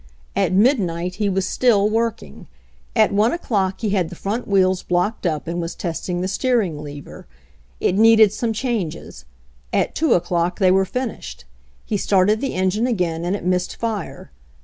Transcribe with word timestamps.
At 0.35 0.51
midnight 0.51 1.17
he 1.17 1.29
was 1.29 1.45
still 1.45 1.87
working. 1.87 2.47
At 2.95 3.11
I 3.13 3.35
o'clock 3.35 3.81
he 3.81 3.91
had 3.91 4.09
the 4.09 4.15
front 4.15 4.47
wheels 4.47 4.81
blocked 4.81 5.27
up 5.27 5.47
and 5.47 5.61
was 5.61 5.75
test 5.75 6.09
ing 6.09 6.21
the 6.21 6.27
steering 6.27 6.81
lever. 6.81 7.27
It 7.79 7.95
needed 7.95 8.33
some 8.33 8.51
changes. 8.51 9.25
At 9.71 9.93
2 9.93 10.13
o'clock 10.15 10.57
they 10.57 10.71
were 10.71 10.85
finished. 10.85 11.45
He 11.85 11.97
started 11.97 12.41
the 12.41 12.55
engine 12.55 12.87
again 12.87 13.23
and 13.23 13.35
it 13.35 13.45
missed 13.45 13.75
fire. 13.75 14.31